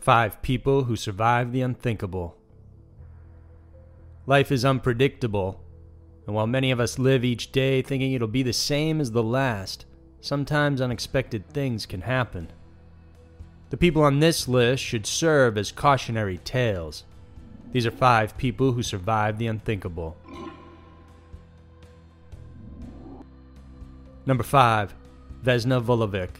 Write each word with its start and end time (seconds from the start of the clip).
Five 0.00 0.40
people 0.42 0.84
who 0.84 0.96
survived 0.96 1.52
the 1.52 1.60
unthinkable. 1.60 2.36
Life 4.26 4.50
is 4.50 4.64
unpredictable, 4.64 5.60
and 6.26 6.34
while 6.34 6.46
many 6.46 6.70
of 6.70 6.80
us 6.80 6.98
live 6.98 7.24
each 7.24 7.52
day 7.52 7.82
thinking 7.82 8.12
it'll 8.12 8.28
be 8.28 8.42
the 8.42 8.52
same 8.52 9.00
as 9.00 9.10
the 9.10 9.22
last, 9.22 9.86
sometimes 10.20 10.80
unexpected 10.80 11.48
things 11.50 11.86
can 11.86 12.02
happen. 12.02 12.50
The 13.70 13.76
people 13.76 14.02
on 14.02 14.20
this 14.20 14.48
list 14.48 14.82
should 14.82 15.06
serve 15.06 15.58
as 15.58 15.72
cautionary 15.72 16.38
tales. 16.38 17.04
These 17.72 17.84
are 17.86 17.90
five 17.90 18.36
people 18.38 18.72
who 18.72 18.82
survived 18.82 19.38
the 19.38 19.46
unthinkable. 19.46 20.16
Number 24.24 24.44
5. 24.44 24.94
Vesna 25.44 25.82
Vulovic. 25.82 26.30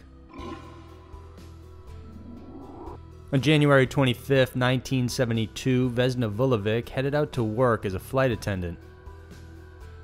On 3.33 3.41
January 3.41 3.87
25, 3.87 4.29
1972, 4.29 5.91
Vesna 5.91 6.33
Vulovic 6.33 6.89
headed 6.89 7.15
out 7.15 7.31
to 7.33 7.45
work 7.45 7.85
as 7.85 7.95
a 7.95 8.01
flight 8.01 8.31
attendant. 8.31 8.79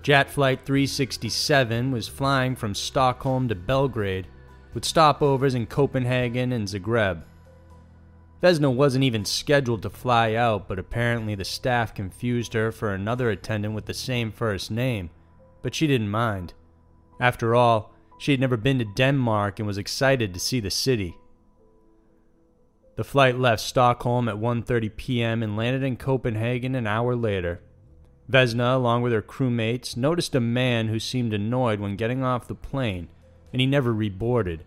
JAT 0.02 0.28
Flight 0.30 0.66
367 0.66 1.90
was 1.90 2.06
flying 2.06 2.54
from 2.54 2.74
Stockholm 2.74 3.48
to 3.48 3.54
Belgrade, 3.54 4.28
with 4.74 4.84
stopovers 4.84 5.54
in 5.54 5.66
Copenhagen 5.66 6.52
and 6.52 6.68
Zagreb. 6.68 7.22
Vesna 8.42 8.72
wasn't 8.72 9.04
even 9.04 9.24
scheduled 9.24 9.80
to 9.82 9.90
fly 9.90 10.34
out, 10.34 10.68
but 10.68 10.78
apparently 10.78 11.34
the 11.34 11.44
staff 11.44 11.94
confused 11.94 12.52
her 12.52 12.70
for 12.70 12.92
another 12.92 13.30
attendant 13.30 13.74
with 13.74 13.86
the 13.86 13.94
same 13.94 14.30
first 14.30 14.70
name, 14.70 15.08
but 15.62 15.74
she 15.74 15.86
didn't 15.86 16.10
mind. 16.10 16.52
After 17.18 17.54
all, 17.54 17.93
she 18.18 18.30
had 18.30 18.40
never 18.40 18.56
been 18.56 18.78
to 18.78 18.84
Denmark 18.84 19.58
and 19.58 19.66
was 19.66 19.78
excited 19.78 20.32
to 20.32 20.40
see 20.40 20.60
the 20.60 20.70
city. 20.70 21.16
The 22.96 23.04
flight 23.04 23.38
left 23.38 23.62
Stockholm 23.62 24.28
at 24.28 24.36
1:30 24.36 24.96
p.m. 24.96 25.42
and 25.42 25.56
landed 25.56 25.82
in 25.82 25.96
Copenhagen 25.96 26.74
an 26.74 26.86
hour 26.86 27.16
later. 27.16 27.60
Vesna, 28.30 28.74
along 28.74 29.02
with 29.02 29.12
her 29.12 29.20
crewmates, 29.20 29.96
noticed 29.96 30.34
a 30.34 30.40
man 30.40 30.88
who 30.88 30.98
seemed 30.98 31.34
annoyed 31.34 31.80
when 31.80 31.96
getting 31.96 32.22
off 32.22 32.48
the 32.48 32.54
plane, 32.54 33.08
and 33.52 33.60
he 33.60 33.66
never 33.66 33.92
reboarded. 33.92 34.60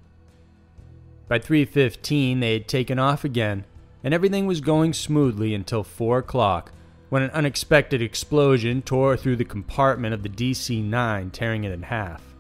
By 1.28 1.40
3:15, 1.40 2.40
they 2.40 2.54
had 2.54 2.68
taken 2.68 3.00
off 3.00 3.24
again, 3.24 3.66
and 4.04 4.14
everything 4.14 4.46
was 4.46 4.62
going 4.62 4.94
smoothly 4.94 5.54
until 5.54 5.84
4 5.84 6.20
o'clock, 6.20 6.72
when 7.10 7.24
an 7.24 7.32
unexpected 7.32 8.02
explosion 8.02 8.82
tore 8.82 9.18
through 9.18 9.38
the 9.38 9.46
compartment 9.46 10.14
of 10.14 10.24
the 10.24 10.30
DC-9, 10.30 11.32
tearing 11.32 11.64
it 11.64 11.72
in 11.72 11.84
half. 11.84 12.36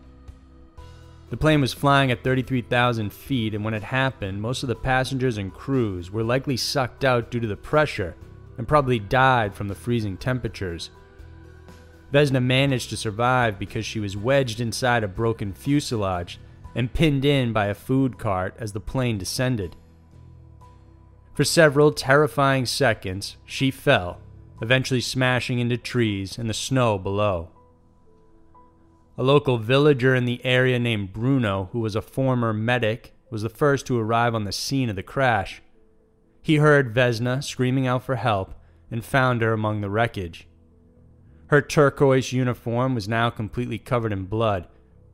The 1.30 1.38
plane 1.38 1.60
was 1.60 1.74
flying 1.74 2.10
at 2.10 2.24
33,000 2.24 3.12
feet, 3.12 3.54
and 3.54 3.66
when 3.66 3.74
it 3.74 3.84
happened, 3.84 4.42
most 4.42 4.64
of 4.64 4.70
the 4.70 4.76
passengers 4.76 5.38
and 5.38 5.54
crews 5.54 6.10
were 6.10 6.24
likely 6.24 6.56
sucked 6.56 7.04
out 7.04 7.30
due 7.30 7.42
to 7.42 7.48
the 7.48 7.58
pressure 7.58 8.16
and 8.58 8.68
probably 8.68 8.98
died 8.98 9.54
from 9.54 9.68
the 9.68 9.76
freezing 9.76 10.18
temperatures. 10.18 10.90
Vesna 12.14 12.42
managed 12.42 12.90
to 12.90 12.98
survive 12.98 13.60
because 13.60 13.86
she 13.86 14.00
was 14.00 14.16
wedged 14.16 14.62
inside 14.62 15.04
a 15.04 15.08
broken 15.08 15.52
fuselage 15.52 16.40
and 16.74 16.94
pinned 16.94 17.26
in 17.26 17.52
by 17.52 17.66
a 17.66 17.74
food 17.74 18.18
cart 18.18 18.56
as 18.58 18.72
the 18.72 18.80
plane 18.80 19.18
descended. 19.18 19.76
For 21.34 21.44
several 21.44 21.92
terrifying 21.92 22.66
seconds, 22.66 23.38
she 23.46 23.70
fell, 23.70 24.22
eventually 24.62 25.02
smashing 25.02 25.60
into 25.60 25.78
trees 25.78 26.38
and 26.38 26.50
the 26.50 26.54
snow 26.54 26.98
below. 26.98 27.50
A 29.20 29.24
local 29.24 29.58
villager 29.58 30.14
in 30.14 30.26
the 30.26 30.46
area 30.46 30.78
named 30.78 31.12
Bruno, 31.12 31.70
who 31.72 31.80
was 31.80 31.96
a 31.96 32.04
former 32.04 32.54
medic, 32.54 33.14
was 33.32 33.42
the 33.42 33.50
first 33.50 33.88
to 33.88 34.00
arrive 34.00 34.36
on 34.36 34.44
the 34.44 34.52
scene 34.52 34.92
of 34.92 34.96
the 34.96 35.02
crash. 35.02 35.64
He 36.44 36.58
heard 36.58 36.94
Vesna 36.94 37.44
screaming 37.44 37.88
out 37.88 38.04
for 38.04 38.16
help 38.16 38.54
and 38.92 39.04
found 39.04 39.42
her 39.42 39.54
among 39.54 39.82
the 39.82 39.90
wreckage. 39.90 40.48
Her 41.48 41.64
turquoise 41.64 42.32
uniform 42.32 42.94
was 42.94 43.08
now 43.08 43.32
completely 43.32 43.80
covered 43.80 44.14
in 44.14 44.26
blood, 44.26 44.68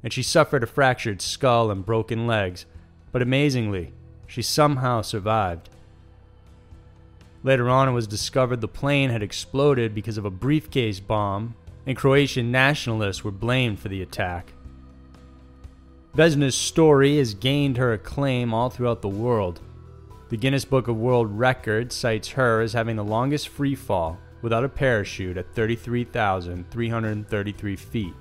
and 0.03 0.11
she 0.11 0.21
suffered 0.21 0.63
a 0.63 0.67
fractured 0.67 1.21
skull 1.21 1.71
and 1.71 1.85
broken 1.85 2.27
legs, 2.27 2.65
but 3.13 3.21
amazingly, 3.21 3.93
she 4.27 4.41
somehow 4.41 5.01
survived. 5.01 5.69
Later 7.41 7.69
on, 7.69 7.87
it 7.87 7.93
was 7.93 8.07
discovered 8.07 8.59
the 8.59 8.67
plane 8.67 9.11
had 9.11 9.23
exploded 9.23 9.95
because 9.95 10.17
of 10.17 10.25
a 10.25 10.29
briefcase 10.29 10.99
bomb 10.99 11.55
and 11.85 11.97
Croatian 11.97 12.51
nationalists 12.51 13.23
were 13.23 13.31
blamed 13.31 13.79
for 13.79 13.89
the 13.89 14.01
attack. 14.01 14.53
Vesna's 16.13 16.55
story 16.55 17.17
has 17.17 17.33
gained 17.33 17.77
her 17.77 17.91
acclaim 17.93 18.53
all 18.53 18.69
throughout 18.69 19.01
the 19.01 19.09
world. 19.09 19.59
The 20.29 20.37
Guinness 20.37 20.63
Book 20.65 20.87
of 20.87 20.95
World 20.95 21.37
Records 21.37 21.95
cites 21.95 22.29
her 22.29 22.61
as 22.61 22.73
having 22.73 22.95
the 22.95 23.03
longest 23.03 23.49
free 23.49 23.75
fall 23.75 24.19
without 24.41 24.63
a 24.63 24.69
parachute 24.69 25.37
at 25.37 25.53
33,333 25.55 27.75
feet. 27.75 28.13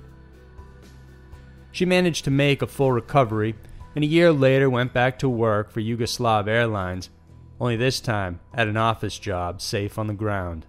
She 1.71 1.85
managed 1.85 2.25
to 2.25 2.31
make 2.31 2.61
a 2.61 2.67
full 2.67 2.91
recovery 2.91 3.55
and 3.95 4.03
a 4.03 4.07
year 4.07 4.31
later 4.31 4.69
went 4.69 4.93
back 4.93 5.19
to 5.19 5.29
work 5.29 5.69
for 5.69 5.81
Yugoslav 5.81 6.47
Airlines, 6.47 7.09
only 7.59 7.75
this 7.75 7.99
time 7.99 8.39
at 8.53 8.67
an 8.67 8.77
office 8.77 9.19
job 9.19 9.61
safe 9.61 9.99
on 9.99 10.07
the 10.07 10.13
ground. 10.13 10.65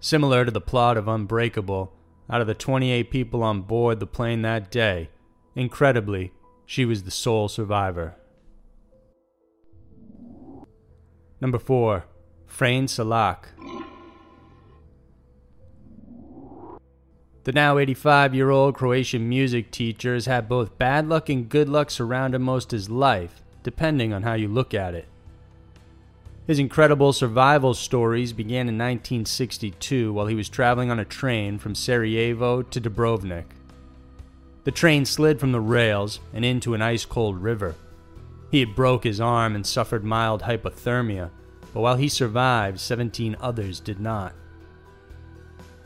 Similar 0.00 0.44
to 0.44 0.50
the 0.50 0.60
plot 0.60 0.96
of 0.96 1.08
Unbreakable, 1.08 1.92
out 2.30 2.40
of 2.40 2.46
the 2.46 2.54
28 2.54 3.10
people 3.10 3.42
on 3.42 3.62
board 3.62 4.00
the 4.00 4.06
plane 4.06 4.42
that 4.42 4.70
day, 4.70 5.10
incredibly, 5.56 6.32
she 6.66 6.84
was 6.84 7.02
the 7.02 7.10
sole 7.10 7.48
survivor. 7.48 8.14
Number 11.40 11.58
4. 11.58 12.04
Frane 12.46 12.86
Selak. 12.86 13.46
The 17.44 17.52
now 17.52 17.78
85 17.78 18.34
year 18.34 18.50
old 18.50 18.74
Croatian 18.74 19.28
music 19.28 19.70
teacher 19.70 20.14
has 20.14 20.26
had 20.26 20.48
both 20.48 20.78
bad 20.78 21.08
luck 21.08 21.28
and 21.28 21.48
good 21.48 21.68
luck 21.68 21.90
surround 21.90 22.34
him 22.34 22.42
most 22.42 22.70
his 22.72 22.90
life, 22.90 23.42
depending 23.62 24.12
on 24.12 24.22
how 24.22 24.34
you 24.34 24.48
look 24.48 24.74
at 24.74 24.94
it. 24.94 25.08
His 26.48 26.58
incredible 26.58 27.12
survival 27.12 27.74
stories 27.74 28.32
began 28.32 28.70
in 28.70 28.78
1962 28.78 30.14
while 30.14 30.28
he 30.28 30.34
was 30.34 30.48
traveling 30.48 30.90
on 30.90 30.98
a 30.98 31.04
train 31.04 31.58
from 31.58 31.74
Sarajevo 31.74 32.62
to 32.62 32.80
Dubrovnik. 32.80 33.44
The 34.64 34.70
train 34.70 35.04
slid 35.04 35.38
from 35.38 35.52
the 35.52 35.60
rails 35.60 36.20
and 36.32 36.46
into 36.46 36.72
an 36.72 36.80
ice 36.80 37.04
cold 37.04 37.42
river. 37.42 37.74
He 38.50 38.60
had 38.60 38.74
broke 38.74 39.04
his 39.04 39.20
arm 39.20 39.54
and 39.54 39.66
suffered 39.66 40.04
mild 40.04 40.40
hypothermia, 40.40 41.28
but 41.74 41.80
while 41.80 41.96
he 41.96 42.08
survived, 42.08 42.80
17 42.80 43.36
others 43.42 43.78
did 43.78 44.00
not. 44.00 44.32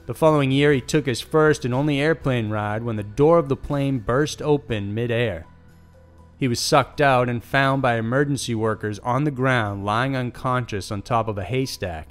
The 0.06 0.14
following 0.14 0.52
year, 0.52 0.72
he 0.72 0.80
took 0.80 1.06
his 1.06 1.20
first 1.20 1.64
and 1.64 1.74
only 1.74 2.00
airplane 2.00 2.50
ride 2.50 2.84
when 2.84 2.94
the 2.94 3.02
door 3.02 3.38
of 3.38 3.48
the 3.48 3.56
plane 3.56 3.98
burst 3.98 4.40
open 4.40 4.94
midair. 4.94 5.44
He 6.42 6.48
was 6.48 6.58
sucked 6.58 7.00
out 7.00 7.28
and 7.28 7.40
found 7.40 7.82
by 7.82 7.94
emergency 7.94 8.52
workers 8.52 8.98
on 8.98 9.22
the 9.22 9.30
ground, 9.30 9.84
lying 9.84 10.16
unconscious 10.16 10.90
on 10.90 11.00
top 11.00 11.28
of 11.28 11.38
a 11.38 11.44
haystack. 11.44 12.08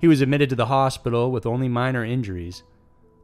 He 0.00 0.06
was 0.06 0.20
admitted 0.20 0.50
to 0.50 0.54
the 0.54 0.66
hospital 0.66 1.32
with 1.32 1.44
only 1.44 1.68
minor 1.68 2.04
injuries. 2.04 2.62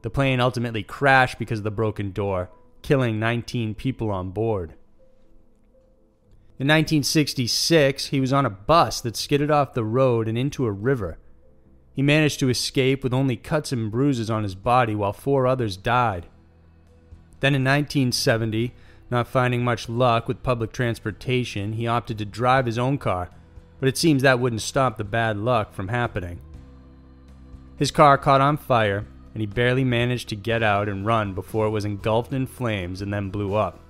The 0.02 0.10
plane 0.10 0.40
ultimately 0.40 0.82
crashed 0.82 1.38
because 1.38 1.60
of 1.60 1.62
the 1.62 1.70
broken 1.70 2.10
door, 2.10 2.50
killing 2.82 3.20
19 3.20 3.76
people 3.76 4.10
on 4.10 4.30
board. 4.30 4.70
In 6.58 6.66
1966, 6.66 8.06
he 8.06 8.18
was 8.18 8.32
on 8.32 8.44
a 8.44 8.50
bus 8.50 9.00
that 9.02 9.14
skidded 9.14 9.52
off 9.52 9.74
the 9.74 9.84
road 9.84 10.26
and 10.26 10.36
into 10.36 10.66
a 10.66 10.72
river. 10.72 11.18
He 11.94 12.02
managed 12.02 12.40
to 12.40 12.50
escape 12.50 13.04
with 13.04 13.14
only 13.14 13.36
cuts 13.36 13.70
and 13.70 13.92
bruises 13.92 14.28
on 14.28 14.42
his 14.42 14.56
body 14.56 14.96
while 14.96 15.12
four 15.12 15.46
others 15.46 15.76
died. 15.76 16.26
Then 17.38 17.54
in 17.54 17.62
1970, 17.62 18.74
not 19.10 19.28
finding 19.28 19.64
much 19.64 19.88
luck 19.88 20.28
with 20.28 20.42
public 20.42 20.72
transportation, 20.72 21.72
he 21.72 21.86
opted 21.86 22.18
to 22.18 22.24
drive 22.24 22.66
his 22.66 22.78
own 22.78 22.98
car, 22.98 23.30
but 23.78 23.88
it 23.88 23.98
seems 23.98 24.22
that 24.22 24.38
wouldn't 24.38 24.62
stop 24.62 24.96
the 24.96 25.04
bad 25.04 25.36
luck 25.36 25.74
from 25.74 25.88
happening. 25.88 26.40
His 27.76 27.90
car 27.90 28.18
caught 28.18 28.40
on 28.40 28.56
fire, 28.56 29.06
and 29.32 29.40
he 29.40 29.46
barely 29.46 29.84
managed 29.84 30.28
to 30.28 30.36
get 30.36 30.62
out 30.62 30.88
and 30.88 31.06
run 31.06 31.34
before 31.34 31.66
it 31.66 31.70
was 31.70 31.84
engulfed 31.84 32.32
in 32.32 32.46
flames 32.46 33.00
and 33.00 33.12
then 33.12 33.30
blew 33.30 33.54
up. 33.54 33.80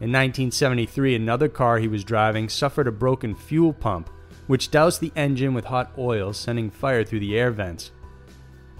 In 0.00 0.12
1973, 0.12 1.16
another 1.16 1.48
car 1.48 1.78
he 1.78 1.88
was 1.88 2.04
driving 2.04 2.48
suffered 2.48 2.86
a 2.86 2.92
broken 2.92 3.34
fuel 3.34 3.72
pump, 3.72 4.10
which 4.46 4.70
doused 4.70 5.00
the 5.00 5.12
engine 5.16 5.54
with 5.54 5.64
hot 5.64 5.90
oil, 5.98 6.32
sending 6.32 6.70
fire 6.70 7.04
through 7.04 7.20
the 7.20 7.36
air 7.36 7.50
vents. 7.50 7.90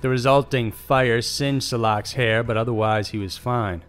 The 0.01 0.09
resulting 0.09 0.71
fire 0.71 1.21
singed 1.21 1.67
Selak's 1.67 2.13
hair, 2.13 2.45
but 2.45 2.57
otherwise 2.57 3.09
he 3.09 3.19
was 3.19 3.37
fine. 3.37 3.83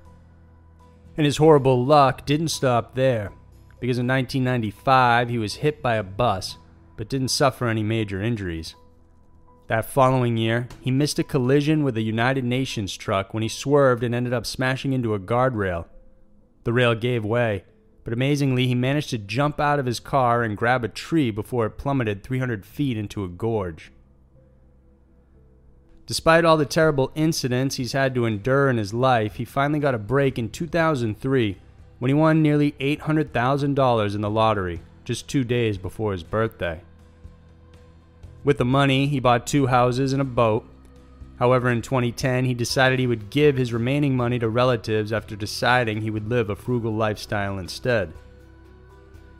And 1.20 1.26
his 1.26 1.36
horrible 1.36 1.86
luck 1.86 2.26
didn't 2.26 2.48
stop 2.48 2.96
there, 2.96 3.34
because 3.82 3.98
in 3.98 4.08
1995 4.08 5.28
he 5.28 5.38
was 5.38 5.56
hit 5.56 5.82
by 5.82 5.96
a 5.96 6.02
bus, 6.02 6.56
but 6.96 7.10
didn't 7.10 7.28
suffer 7.28 7.68
any 7.68 7.84
major 7.84 8.22
injuries. 8.22 8.76
That 9.68 9.84
following 9.84 10.38
year, 10.38 10.70
he 10.80 10.92
missed 10.92 11.20
a 11.20 11.26
collision 11.26 11.84
with 11.84 11.98
a 11.98 12.02
United 12.02 12.46
Nations 12.46 12.96
truck 12.96 13.34
when 13.34 13.44
he 13.44 13.50
swerved 13.50 14.02
and 14.02 14.16
ended 14.16 14.32
up 14.32 14.46
smashing 14.46 14.94
into 14.94 15.14
a 15.14 15.20
guardrail, 15.20 15.88
The 16.64 16.72
rail 16.72 16.96
gave 16.96 17.26
way, 17.26 17.66
but 18.06 18.14
amazingly, 18.14 18.68
he 18.68 18.74
managed 18.74 19.10
to 19.10 19.18
jump 19.18 19.60
out 19.60 19.78
of 19.78 19.88
his 19.88 20.00
car 20.00 20.42
and 20.42 20.56
grab 20.56 20.86
a 20.86 20.88
tree 20.88 21.32
before 21.32 21.66
it 21.66 21.78
plummeted 21.78 22.24
300 22.24 22.66
feet 22.66 22.96
into 22.96 23.26
a 23.26 23.28
gorge. 23.28 23.92
Despite 26.10 26.44
all 26.44 26.58
the 26.58 26.66
terrible 26.66 27.12
incidents 27.14 27.76
he's 27.76 27.92
had 27.92 28.16
to 28.16 28.26
endure 28.26 28.68
in 28.68 28.78
his 28.78 28.96
life, 28.96 29.36
he 29.36 29.46
finally 29.46 29.80
got 29.80 29.94
a 29.94 30.00
break 30.00 30.40
in 30.40 30.50
2003 30.50 31.56
when 32.00 32.10
he 32.10 32.16
won 32.16 32.42
nearly 32.42 32.72
$800,000 32.80 34.16
in 34.16 34.22
the 34.22 34.30
lottery 34.32 34.82
just 35.06 35.28
two 35.28 35.44
days 35.44 35.78
before 35.78 36.14
his 36.14 36.24
birthday. 36.24 36.82
With 38.44 38.58
the 38.58 38.66
money, 38.66 39.06
he 39.06 39.20
bought 39.20 39.46
two 39.46 39.68
houses 39.68 40.12
and 40.12 40.20
a 40.20 40.26
boat. 40.26 40.68
However, 41.38 41.70
in 41.70 41.84
2010, 41.84 42.46
he 42.46 42.56
decided 42.56 42.98
he 42.98 43.06
would 43.06 43.30
give 43.30 43.56
his 43.56 43.72
remaining 43.72 44.18
money 44.18 44.40
to 44.40 44.50
relatives 44.50 45.14
after 45.14 45.36
deciding 45.36 46.02
he 46.02 46.10
would 46.10 46.28
live 46.28 46.50
a 46.50 46.56
frugal 46.56 46.96
lifestyle 46.96 47.60
instead. 47.60 48.14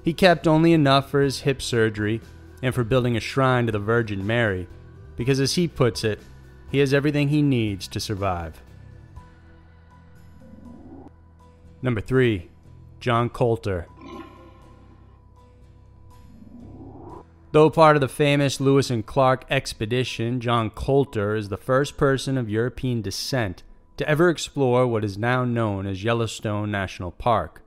He 0.04 0.14
kept 0.14 0.48
only 0.48 0.74
enough 0.74 1.10
for 1.10 1.22
his 1.22 1.40
hip 1.40 1.64
surgery 1.64 2.22
and 2.62 2.76
for 2.76 2.84
building 2.84 3.18
a 3.18 3.20
shrine 3.20 3.66
to 3.66 3.72
the 3.72 3.80
Virgin 3.80 4.28
Mary, 4.28 4.68
because 5.16 5.40
as 5.40 5.56
he 5.56 5.68
puts 5.68 6.04
it, 6.04 6.20
he 6.72 6.80
has 6.80 6.94
everything 6.94 7.30
he 7.30 7.42
needs 7.42 7.88
to 7.88 8.00
survive. 8.00 8.62
Number 11.82 12.02
3. 12.02 12.50
John 13.00 13.30
Colter. 13.30 13.88
Though 17.52 17.70
part 17.72 17.96
of 17.96 18.02
the 18.02 18.08
famous 18.08 18.60
Lewis 18.60 18.92
and 18.92 19.06
Clark 19.06 19.46
expedition, 19.50 20.40
John 20.40 20.70
Colter 20.70 21.36
is 21.36 21.50
the 21.50 21.58
first 21.58 21.98
person 21.98 22.38
of 22.38 22.50
European 22.50 23.02
descent 23.02 23.64
to 23.98 24.08
ever 24.08 24.30
explore 24.30 24.86
what 24.86 25.04
is 25.04 25.18
now 25.18 25.46
known 25.46 25.88
as 25.88 26.04
Yellowstone 26.04 26.70
National 26.70 27.12
Park. 27.12 27.64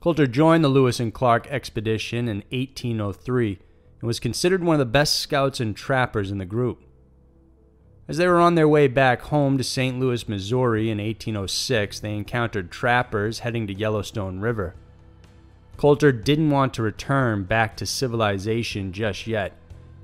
Colter 0.00 0.26
joined 0.26 0.62
the 0.62 0.68
Lewis 0.68 1.00
and 1.00 1.14
Clark 1.14 1.46
expedition 1.48 2.28
in 2.28 2.44
1803 2.50 3.58
and 4.00 4.06
was 4.06 4.20
considered 4.20 4.62
one 4.62 4.74
of 4.74 4.78
the 4.78 4.84
best 4.84 5.18
scouts 5.18 5.58
and 5.58 5.74
trappers 5.74 6.30
in 6.30 6.38
the 6.38 6.44
group. 6.44 6.85
As 8.08 8.18
they 8.18 8.28
were 8.28 8.38
on 8.38 8.54
their 8.54 8.68
way 8.68 8.86
back 8.86 9.22
home 9.22 9.58
to 9.58 9.64
St. 9.64 9.98
Louis, 9.98 10.28
Missouri 10.28 10.90
in 10.90 10.98
1806, 10.98 11.98
they 11.98 12.14
encountered 12.14 12.70
trappers 12.70 13.40
heading 13.40 13.66
to 13.66 13.74
Yellowstone 13.74 14.38
River. 14.38 14.76
Colter 15.76 16.12
didn't 16.12 16.50
want 16.50 16.72
to 16.74 16.82
return 16.82 17.42
back 17.42 17.76
to 17.76 17.84
civilization 17.84 18.92
just 18.92 19.26
yet 19.26 19.54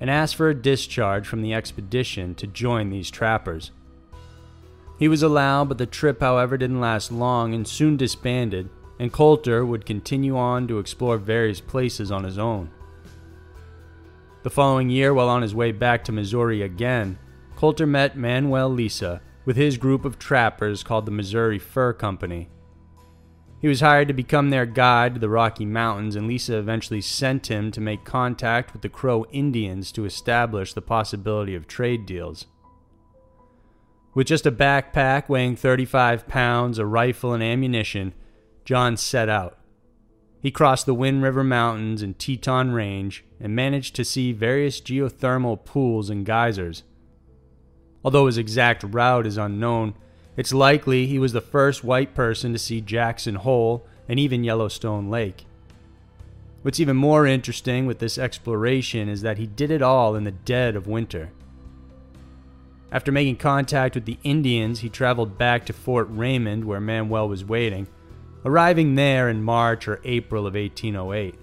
and 0.01 0.11
asked 0.11 0.35
for 0.35 0.49
a 0.49 0.55
discharge 0.55 1.29
from 1.29 1.43
the 1.43 1.55
expedition 1.55 2.35
to 2.35 2.47
join 2.49 2.91
these 2.91 3.09
trappers. 3.09 3.71
He 4.99 5.07
was 5.07 5.23
allowed, 5.23 5.69
but 5.69 5.79
the 5.79 5.87
trip, 5.87 6.21
however, 6.21 6.57
didn't 6.57 6.81
last 6.81 7.13
long 7.13 7.55
and 7.55 7.67
soon 7.67 7.97
disbanded, 7.97 8.69
and 8.99 9.13
Colter 9.13 9.65
would 9.65 9.87
continue 9.87 10.37
on 10.37 10.67
to 10.67 10.81
explore 10.81 11.19
various 11.19 11.61
places 11.61 12.11
on 12.11 12.25
his 12.25 12.37
own. 12.37 12.71
The 14.43 14.51
following 14.51 14.91
year, 14.91 15.15
while 15.15 15.29
on 15.29 15.43
his 15.43 15.55
way 15.55 15.71
back 15.71 16.03
to 16.05 16.13
Missouri 16.13 16.63
again, 16.63 17.17
Colter 17.63 17.87
met 17.87 18.17
Manuel 18.17 18.71
Lisa 18.71 19.21
with 19.45 19.55
his 19.55 19.77
group 19.77 20.05
of 20.05 20.19
trappers 20.19 20.83
called 20.83 21.07
the 21.07 21.13
Missouri 21.13 21.61
Fur 21.61 21.93
Company. 21.93 22.49
He 23.61 23.69
was 23.69 23.79
hired 23.79 24.09
to 24.09 24.15
become 24.15 24.51
their 24.51 24.67
guide 24.67 25.15
to 25.15 25.21
the 25.21 25.29
Rocky 25.29 25.65
Mountains, 25.65 26.17
and 26.17 26.27
Lisa 26.27 26.59
eventually 26.59 27.01
sent 27.01 27.53
him 27.53 27.71
to 27.71 27.81
make 27.81 28.05
contact 28.05 28.73
with 28.73 28.83
the 28.83 28.89
Crow 28.89 29.27
Indians 29.31 29.93
to 29.93 30.05
establish 30.05 30.73
the 30.73 30.83
possibility 30.83 31.55
of 31.55 31.69
trade 31.69 32.05
deals. 32.05 32.47
With 34.13 34.27
just 34.27 34.45
a 34.45 34.51
backpack 34.51 35.29
weighing 35.29 35.55
35 35.55 36.27
pounds, 36.27 36.81
a 36.81 36.85
rifle, 36.85 37.33
and 37.33 37.45
ammunition, 37.45 38.13
John 38.65 38.97
set 38.97 39.29
out. 39.29 39.57
He 40.41 40.51
crossed 40.51 40.87
the 40.87 40.95
Wind 40.95 41.23
River 41.23 41.45
Mountains 41.45 42.03
and 42.03 42.19
Teton 42.19 42.73
Range 42.73 43.25
and 43.39 43.55
managed 43.55 43.95
to 43.95 44.05
see 44.05 44.33
various 44.33 44.81
geothermal 44.81 45.65
pools 45.65 46.11
and 46.11 46.27
geysers. 46.27 46.83
Although 48.05 48.27
his 48.27 48.39
exact 48.39 48.85
route 48.85 49.27
is 49.27 49.37
unknown, 49.37 49.95
it's 50.37 50.53
likely 50.53 51.07
he 51.07 51.19
was 51.19 51.33
the 51.33 51.41
first 51.41 51.85
white 51.85 52.15
person 52.15 52.53
to 52.53 52.59
see 52.59 52.81
Jackson 52.81 53.37
Hole 53.37 53.87
and 54.09 54.19
even 54.19 54.45
Yellowstone 54.45 55.11
Lake. 55.11 55.45
What's 56.63 56.81
even 56.81 56.97
more 56.97 57.27
interesting 57.27 57.87
with 57.87 57.99
this 57.99 58.19
exploration 58.19 59.09
is 59.09 59.23
that 59.23 59.39
he 59.39 59.47
did 59.47 59.71
it 59.71 59.83
all 59.83 60.15
in 60.15 60.25
the 60.25 60.31
dead 60.31 60.77
of 60.77 60.87
winter. 60.87 61.31
After 62.93 63.11
making 63.11 63.37
contact 63.37 63.95
with 63.95 64.05
the 64.05 64.19
Indians, 64.23 64.81
he 64.81 64.89
traveled 64.89 65.39
back 65.39 65.67
to 65.67 65.73
Fort 65.73 66.09
Raymond 66.11 66.65
where 66.65 66.81
Manuel 66.81 67.29
was 67.29 67.45
waiting, 67.45 67.89
arriving 68.45 68.95
there 68.95 69.29
in 69.29 69.43
March 69.43 69.89
or 69.89 70.01
April 70.05 70.47
of 70.47 70.55
1808. 70.55 71.35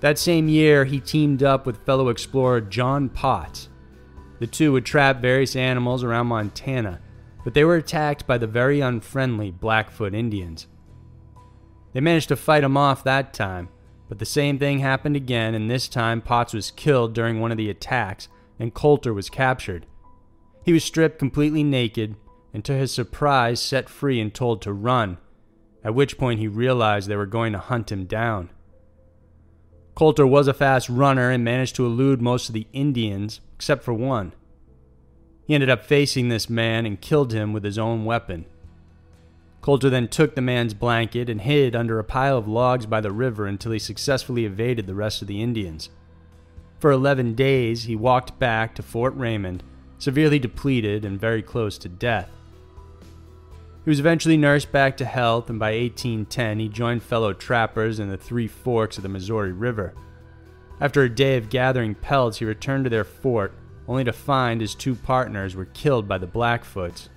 That 0.00 0.18
same 0.18 0.48
year, 0.48 0.84
he 0.84 0.98
teamed 0.98 1.42
up 1.42 1.66
with 1.66 1.84
fellow 1.84 2.08
explorer 2.08 2.60
John 2.60 3.08
Potts. 3.08 3.68
The 4.42 4.48
two 4.48 4.72
would 4.72 4.84
trap 4.84 5.20
various 5.20 5.54
animals 5.54 6.02
around 6.02 6.26
Montana 6.26 7.00
but 7.44 7.54
they 7.54 7.64
were 7.64 7.76
attacked 7.76 8.26
by 8.26 8.38
the 8.38 8.46
very 8.48 8.80
unfriendly 8.80 9.52
Blackfoot 9.52 10.14
Indians. 10.14 10.66
They 11.92 12.00
managed 12.00 12.28
to 12.28 12.36
fight 12.36 12.62
them 12.62 12.76
off 12.76 13.04
that 13.04 13.32
time, 13.32 13.68
but 14.08 14.18
the 14.18 14.24
same 14.24 14.58
thing 14.58 14.78
happened 14.78 15.14
again, 15.14 15.54
and 15.54 15.70
this 15.70 15.88
time 15.88 16.20
Potts 16.20 16.54
was 16.54 16.72
killed 16.72 17.14
during 17.14 17.38
one 17.38 17.50
of 17.50 17.56
the 17.56 17.70
attacks, 17.70 18.26
and 18.58 18.74
Colter 18.74 19.14
was 19.14 19.30
captured. 19.30 19.86
He 20.64 20.72
was 20.72 20.82
stripped 20.82 21.20
completely 21.20 21.62
naked, 21.62 22.16
and 22.52 22.64
to 22.64 22.74
his 22.74 22.92
surprise, 22.92 23.62
set 23.62 23.88
free 23.88 24.20
and 24.20 24.34
told 24.34 24.60
to 24.62 24.72
run, 24.72 25.18
at 25.84 25.94
which 25.94 26.18
point 26.18 26.40
he 26.40 26.48
realized 26.48 27.08
they 27.08 27.14
were 27.14 27.26
going 27.26 27.52
to 27.52 27.58
hunt 27.60 27.92
him 27.92 28.06
down. 28.06 28.50
Colter 29.94 30.26
was 30.26 30.48
a 30.48 30.54
fast 30.54 30.88
runner 30.88 31.30
and 31.30 31.44
managed 31.44 31.76
to 31.76 31.86
elude 31.86 32.22
most 32.22 32.48
of 32.48 32.54
the 32.54 32.66
Indians, 32.72 33.40
except 33.54 33.84
for 33.84 33.92
one. 33.92 34.32
He 35.46 35.54
ended 35.54 35.68
up 35.68 35.84
facing 35.84 36.28
this 36.28 36.48
man 36.48 36.86
and 36.86 37.00
killed 37.00 37.32
him 37.32 37.52
with 37.52 37.64
his 37.64 37.78
own 37.78 38.04
weapon. 38.04 38.46
Colter 39.60 39.90
then 39.90 40.08
took 40.08 40.34
the 40.34 40.40
man's 40.40 40.74
blanket 40.74 41.28
and 41.28 41.40
hid 41.40 41.76
under 41.76 41.98
a 41.98 42.04
pile 42.04 42.36
of 42.36 42.48
logs 42.48 42.86
by 42.86 43.00
the 43.00 43.12
river 43.12 43.46
until 43.46 43.72
he 43.72 43.78
successfully 43.78 44.44
evaded 44.44 44.86
the 44.86 44.94
rest 44.94 45.22
of 45.22 45.28
the 45.28 45.42
Indians. 45.42 45.88
For 46.80 46.90
11 46.90 47.34
days, 47.34 47.84
he 47.84 47.94
walked 47.94 48.38
back 48.40 48.74
to 48.74 48.82
Fort 48.82 49.14
Raymond, 49.16 49.62
severely 49.98 50.40
depleted 50.40 51.04
and 51.04 51.20
very 51.20 51.42
close 51.42 51.78
to 51.78 51.88
death. 51.88 52.28
He 53.84 53.90
was 53.90 53.98
eventually 53.98 54.36
nursed 54.36 54.70
back 54.70 54.96
to 54.98 55.04
health, 55.04 55.50
and 55.50 55.58
by 55.58 55.72
1810 55.72 56.60
he 56.60 56.68
joined 56.68 57.02
fellow 57.02 57.32
trappers 57.32 57.98
in 57.98 58.10
the 58.10 58.16
Three 58.16 58.46
Forks 58.46 58.96
of 58.96 59.02
the 59.02 59.08
Missouri 59.08 59.52
River. 59.52 59.94
After 60.80 61.02
a 61.02 61.08
day 61.08 61.36
of 61.36 61.50
gathering 61.50 61.94
pelts, 61.94 62.38
he 62.38 62.44
returned 62.44 62.84
to 62.84 62.90
their 62.90 63.04
fort 63.04 63.54
only 63.88 64.04
to 64.04 64.12
find 64.12 64.60
his 64.60 64.74
two 64.74 64.94
partners 64.94 65.56
were 65.56 65.64
killed 65.64 66.06
by 66.06 66.18
the 66.18 66.26
Blackfoots. 66.26 67.08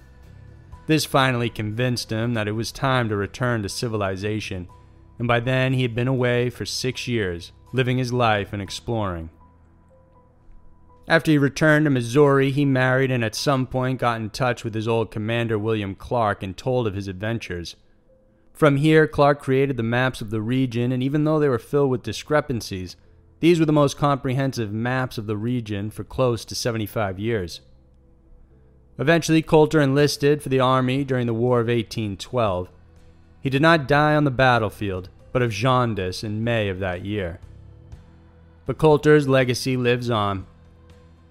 This 0.88 1.06
finally 1.06 1.50
convinced 1.50 2.12
him 2.12 2.34
that 2.34 2.48
it 2.48 2.54
was 2.54 2.72
time 2.72 3.10
to 3.10 3.16
return 3.16 3.62
to 3.64 3.70
civilization, 3.70 4.68
and 5.20 5.28
by 5.28 5.40
then 5.40 5.74
he 5.74 5.84
had 5.84 5.96
been 5.96 6.08
away 6.08 6.50
for 6.50 6.66
six 6.66 7.08
years, 7.08 7.52
living 7.74 7.98
his 7.98 8.14
life 8.14 8.54
and 8.54 8.62
exploring. 8.62 9.30
After 11.08 11.32
he 11.32 11.38
returned 11.38 11.86
to 11.86 11.92
Missouri, 11.92 12.50
he 12.50 12.66
married 12.66 13.12
and 13.12 13.24
at 13.24 13.36
some 13.36 13.68
point 13.68 14.00
got 14.00 14.20
in 14.20 14.32
touch 14.32 14.64
with 14.64 14.74
his 14.74 14.88
old 14.88 15.12
commander 15.12 15.58
William 15.58 15.94
Clark 15.94 16.42
and 16.42 16.58
told 16.58 16.88
of 16.88 16.96
his 16.96 17.08
adventures. 17.08 17.76
From 18.54 18.78
here, 18.78 19.08
Clark 19.08 19.40
created 19.40 19.78
the 19.78 19.84
maps 19.84 20.22
of 20.22 20.32
the 20.32 20.42
region, 20.42 20.92
and 20.92 21.04
even 21.04 21.24
though 21.26 21.40
they 21.40 21.50
were 21.50 21.60
filled 21.60 21.92
with 21.92 22.04
discrepancies, 22.04 22.96
these 23.40 23.60
were 23.60 23.66
the 23.66 23.74
most 23.74 23.98
comprehensive 23.98 24.72
maps 24.72 25.18
of 25.18 25.28
the 25.28 25.38
region 25.38 25.92
for 25.92 26.04
close 26.04 26.46
to 26.46 26.56
75 26.56 27.20
years. 27.20 27.62
Eventually, 28.98 29.42
Colter 29.42 29.82
enlisted 29.82 30.42
for 30.42 30.50
the 30.50 30.62
Army 30.62 31.04
during 31.04 31.28
the 31.28 31.34
War 31.34 31.60
of 31.60 31.68
1812. 31.68 32.70
He 33.42 33.50
did 33.50 33.62
not 33.62 33.88
die 33.88 34.16
on 34.16 34.24
the 34.24 34.32
battlefield, 34.32 35.10
but 35.34 35.42
of 35.42 35.52
jaundice 35.52 36.24
in 36.24 36.44
May 36.44 36.70
of 36.70 36.80
that 36.80 37.06
year. 37.06 37.40
But 38.66 38.78
Colter's 38.78 39.28
legacy 39.28 39.76
lives 39.78 40.10
on. 40.10 40.48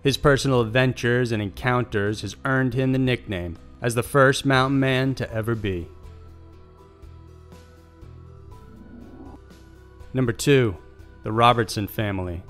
His 0.05 0.19
personal 0.19 0.61
adventures 0.61 1.33
and 1.33 1.43
encounters 1.43 2.21
has 2.21 2.37
earned 2.45 2.75
him 2.75 2.93
the 2.93 2.99
nickname 2.99 3.57
as 3.81 3.95
the 3.95 4.03
first 4.03 4.45
mountain 4.45 4.79
man 4.79 5.15
to 5.15 5.33
ever 5.33 5.55
be. 5.55 5.89
Number 10.13 10.33
2 10.33 10.77
the 11.23 11.33
Robertson 11.33 11.89
family. 11.89 12.43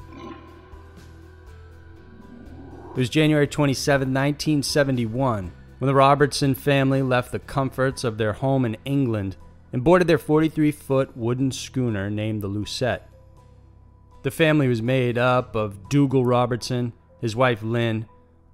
It 2.91 2.97
was 2.97 3.09
January 3.09 3.47
27, 3.47 4.09
1971, 4.09 5.53
when 5.79 5.87
the 5.87 5.95
Robertson 5.95 6.57
family 6.57 7.03
left 7.03 7.31
the 7.31 7.39
comforts 7.39 8.03
of 8.03 8.19
their 8.19 8.33
home 8.33 8.65
in 8.65 8.77
England 8.85 9.37
and 9.73 9.85
boarded 9.85 10.09
their 10.09 10.19
43 10.19 10.73
foot 10.73 11.17
wooden 11.17 11.53
schooner 11.53 12.11
named 12.11 12.43
the 12.43 12.49
Lucette. 12.49 13.09
The 14.25 14.33
family 14.33 14.67
was 14.67 14.83
made 14.83 15.19
up 15.19 15.55
of 15.55 15.89
Dougal 15.89 16.25
Robertson, 16.25 16.93
his 17.25 17.35
wife 17.35 17.63
Lynn, 17.63 18.05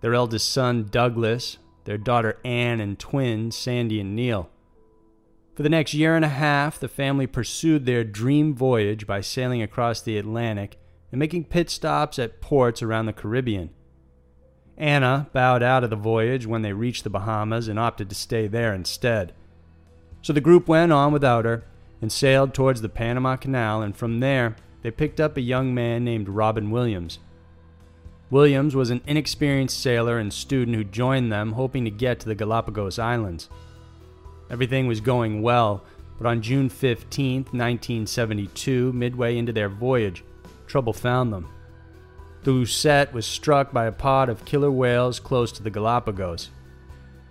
their 0.00 0.14
eldest 0.14 0.52
son 0.52 0.86
Douglas, 0.88 1.58
their 1.86 1.98
daughter 1.98 2.38
Anne, 2.44 2.78
and 2.78 2.96
twins 3.00 3.56
Sandy 3.56 4.00
and 4.00 4.14
Neil. 4.14 4.48
For 5.56 5.64
the 5.64 5.68
next 5.68 5.92
year 5.92 6.14
and 6.14 6.24
a 6.24 6.28
half, 6.28 6.78
the 6.78 6.86
family 6.86 7.26
pursued 7.26 7.84
their 7.84 8.04
dream 8.04 8.54
voyage 8.54 9.08
by 9.08 9.22
sailing 9.22 9.60
across 9.60 10.00
the 10.00 10.16
Atlantic 10.16 10.78
and 11.10 11.18
making 11.18 11.46
pit 11.46 11.68
stops 11.68 12.16
at 12.16 12.40
ports 12.40 12.80
around 12.80 13.06
the 13.06 13.12
Caribbean. 13.12 13.70
Anna 14.78 15.28
bowed 15.32 15.64
out 15.64 15.82
of 15.82 15.90
the 15.90 15.96
voyage 15.96 16.46
when 16.46 16.62
they 16.62 16.72
reached 16.72 17.02
the 17.02 17.10
Bahamas 17.10 17.66
and 17.66 17.76
opted 17.76 18.08
to 18.10 18.14
stay 18.14 18.46
there 18.46 18.72
instead. 18.72 19.32
So 20.22 20.32
the 20.32 20.40
group 20.40 20.68
went 20.68 20.92
on 20.92 21.12
without 21.12 21.44
her 21.44 21.64
and 22.00 22.12
sailed 22.12 22.54
towards 22.54 22.82
the 22.82 22.88
Panama 22.88 23.34
Canal, 23.34 23.82
and 23.82 23.96
from 23.96 24.20
there 24.20 24.54
they 24.82 24.92
picked 24.92 25.18
up 25.18 25.36
a 25.36 25.40
young 25.40 25.74
man 25.74 26.04
named 26.04 26.28
Robin 26.28 26.70
Williams. 26.70 27.18
Williams 28.30 28.76
was 28.76 28.90
an 28.90 29.02
inexperienced 29.06 29.80
sailor 29.80 30.18
and 30.18 30.32
student 30.32 30.76
who 30.76 30.84
joined 30.84 31.32
them 31.32 31.52
hoping 31.52 31.84
to 31.84 31.90
get 31.90 32.20
to 32.20 32.28
the 32.28 32.34
Galapagos 32.34 32.98
Islands. 32.98 33.48
Everything 34.50 34.86
was 34.86 35.00
going 35.00 35.42
well, 35.42 35.84
but 36.16 36.28
on 36.28 36.42
June 36.42 36.68
15, 36.68 37.44
1972, 37.44 38.92
midway 38.92 39.36
into 39.36 39.52
their 39.52 39.68
voyage, 39.68 40.22
trouble 40.66 40.92
found 40.92 41.32
them. 41.32 41.48
The 42.42 42.52
Lucette 42.52 43.12
was 43.12 43.26
struck 43.26 43.72
by 43.72 43.86
a 43.86 43.92
pod 43.92 44.28
of 44.28 44.44
killer 44.44 44.70
whales 44.70 45.20
close 45.20 45.50
to 45.52 45.62
the 45.62 45.70
Galapagos. 45.70 46.50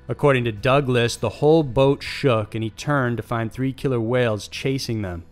According 0.08 0.46
to 0.46 0.52
Douglas, 0.52 1.16
the 1.16 1.30
whole 1.30 1.64
boat 1.64 2.04
shook 2.04 2.56
and 2.56 2.64
he 2.64 2.72
turned 2.72 3.18
to 3.18 3.24
find 3.24 3.52
three 3.52 3.72
killer 3.74 4.02
whales 4.02 4.48
chasing 4.48 5.02
them. 5.02 5.24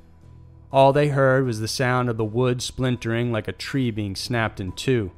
All 0.72 0.94
they 0.94 1.10
heard 1.10 1.46
was 1.46 1.60
the 1.60 1.68
sound 1.68 2.10
of 2.10 2.18
the 2.18 2.26
wood 2.26 2.62
splintering 2.62 3.32
like 3.32 3.48
a 3.48 3.54
tree 3.54 3.92
being 3.92 4.16
snapped 4.16 4.60
in 4.60 4.72
two. 4.72 5.12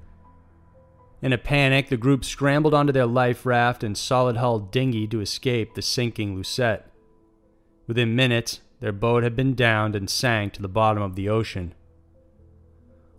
In 1.22 1.34
a 1.34 1.38
panic, 1.38 1.90
the 1.90 1.98
group 1.98 2.24
scrambled 2.24 2.74
onto 2.74 2.94
their 2.94 3.06
life 3.06 3.46
raft 3.46 3.84
and 3.84 3.98
solid 3.98 4.38
hull 4.38 4.60
dinghy 4.60 5.06
to 5.08 5.20
escape 5.20 5.74
the 5.74 5.82
sinking 5.82 6.36
Lucette. 6.36 6.90
Within 7.88 8.16
minutes, 8.16 8.62
their 8.80 8.94
boat 8.94 9.24
had 9.24 9.36
been 9.36 9.54
downed 9.54 9.96
and 9.96 10.10
sank 10.10 10.54
to 10.54 10.62
the 10.62 10.70
bottom 10.70 11.04
of 11.04 11.16
the 11.16 11.28
ocean. 11.28 11.74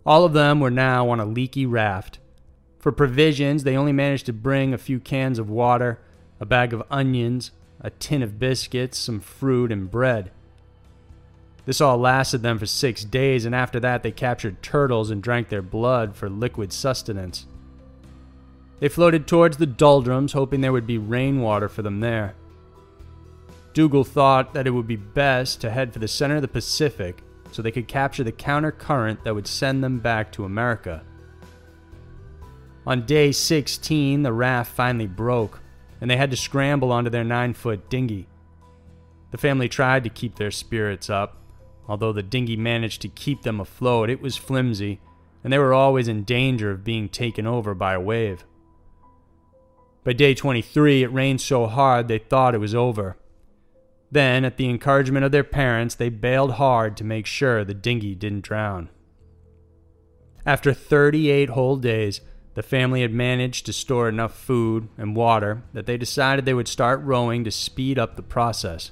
All 0.03 0.25
of 0.25 0.33
them 0.33 0.59
were 0.59 0.71
now 0.71 1.09
on 1.09 1.19
a 1.19 1.25
leaky 1.25 1.67
raft. 1.67 2.17
For 2.79 2.91
provisions, 2.91 3.63
they 3.63 3.77
only 3.77 3.91
managed 3.91 4.25
to 4.25 4.33
bring 4.33 4.73
a 4.73 4.79
few 4.79 4.99
cans 4.99 5.37
of 5.37 5.49
water, 5.49 5.99
a 6.39 6.45
bag 6.45 6.73
of 6.73 6.81
onions, 6.89 7.51
a 7.79 7.91
tin 7.91 8.23
of 8.23 8.39
biscuits, 8.39 8.97
some 8.97 9.19
fruit, 9.19 9.71
and 9.71 9.91
bread. 9.91 10.31
This 11.65 11.79
all 11.79 11.99
lasted 11.99 12.41
them 12.41 12.57
for 12.57 12.65
six 12.65 13.03
days, 13.03 13.45
and 13.45 13.53
after 13.53 13.79
that, 13.79 14.01
they 14.01 14.11
captured 14.11 14.63
turtles 14.63 15.11
and 15.11 15.21
drank 15.21 15.49
their 15.49 15.61
blood 15.61 16.15
for 16.15 16.27
liquid 16.27 16.73
sustenance. 16.73 17.45
They 18.81 18.89
floated 18.89 19.27
towards 19.27 19.57
the 19.57 19.67
doldrums, 19.67 20.33
hoping 20.33 20.61
there 20.61 20.71
would 20.71 20.87
be 20.87 20.97
rainwater 20.97 21.69
for 21.69 21.83
them 21.83 21.99
there. 21.99 22.33
Dougal 23.73 24.03
thought 24.03 24.55
that 24.55 24.65
it 24.65 24.71
would 24.71 24.87
be 24.87 24.95
best 24.95 25.61
to 25.61 25.69
head 25.69 25.93
for 25.93 25.99
the 25.99 26.07
center 26.07 26.37
of 26.37 26.41
the 26.41 26.47
Pacific 26.47 27.21
so 27.51 27.61
they 27.61 27.71
could 27.71 27.87
capture 27.87 28.23
the 28.23 28.31
counter 28.31 28.71
current 28.71 29.23
that 29.23 29.35
would 29.35 29.45
send 29.45 29.83
them 29.83 29.99
back 29.99 30.31
to 30.31 30.45
America. 30.45 31.03
On 32.87 33.05
day 33.05 33.31
16, 33.31 34.23
the 34.23 34.33
raft 34.33 34.73
finally 34.73 35.05
broke, 35.05 35.61
and 36.01 36.09
they 36.09 36.17
had 36.17 36.31
to 36.31 36.37
scramble 36.37 36.91
onto 36.91 37.11
their 37.11 37.23
nine 37.23 37.53
foot 37.53 37.87
dinghy. 37.87 38.27
The 39.29 39.37
family 39.37 39.69
tried 39.69 40.03
to 40.05 40.09
keep 40.09 40.35
their 40.35 40.49
spirits 40.49 41.07
up. 41.07 41.37
Although 41.87 42.13
the 42.13 42.23
dinghy 42.23 42.57
managed 42.57 43.01
to 43.03 43.09
keep 43.09 43.43
them 43.43 43.59
afloat, 43.59 44.09
it 44.09 44.21
was 44.21 44.37
flimsy, 44.37 45.01
and 45.43 45.53
they 45.53 45.59
were 45.59 45.73
always 45.73 46.07
in 46.07 46.23
danger 46.23 46.71
of 46.71 46.83
being 46.83 47.09
taken 47.09 47.45
over 47.45 47.75
by 47.75 47.93
a 47.93 47.99
wave. 47.99 48.43
By 50.03 50.13
day 50.13 50.33
23, 50.33 51.03
it 51.03 51.13
rained 51.13 51.41
so 51.41 51.67
hard 51.67 52.07
they 52.07 52.17
thought 52.17 52.55
it 52.55 52.59
was 52.59 52.73
over. 52.73 53.17
Then, 54.11 54.43
at 54.43 54.57
the 54.57 54.69
encouragement 54.69 55.23
of 55.23 55.31
their 55.31 55.43
parents, 55.43 55.95
they 55.95 56.09
bailed 56.09 56.53
hard 56.53 56.97
to 56.97 57.03
make 57.03 57.25
sure 57.25 57.63
the 57.63 57.73
dinghy 57.73 58.15
didn't 58.15 58.43
drown. 58.43 58.89
After 60.45 60.73
38 60.73 61.49
whole 61.49 61.77
days, 61.77 62.21
the 62.55 62.63
family 62.63 63.01
had 63.01 63.13
managed 63.13 63.65
to 63.67 63.73
store 63.73 64.09
enough 64.09 64.35
food 64.35 64.89
and 64.97 65.15
water 65.15 65.63
that 65.73 65.85
they 65.85 65.97
decided 65.97 66.45
they 66.45 66.53
would 66.53 66.67
start 66.67 67.01
rowing 67.03 67.43
to 67.43 67.51
speed 67.51 67.97
up 67.97 68.15
the 68.15 68.23
process. 68.23 68.91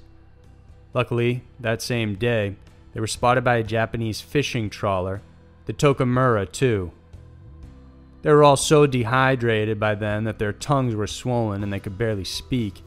Luckily, 0.93 1.43
that 1.59 1.81
same 1.81 2.15
day, 2.15 2.55
they 2.93 2.99
were 2.99 3.07
spotted 3.07 3.43
by 3.43 3.57
a 3.57 3.63
Japanese 3.63 4.21
fishing 4.21 4.69
trawler, 4.69 5.21
the 5.65 5.73
Toka 5.73 6.05
Maru 6.05 6.45
2. 6.45 6.91
They 8.21 8.31
were 8.31 8.43
all 8.43 8.57
so 8.57 8.85
dehydrated 8.85 9.79
by 9.79 9.95
then 9.95 10.25
that 10.25 10.39
their 10.39 10.53
tongues 10.53 10.95
were 10.95 11.07
swollen 11.07 11.63
and 11.63 11.71
they 11.71 11.79
could 11.79 11.97
barely 11.97 12.25
speak. 12.25 12.81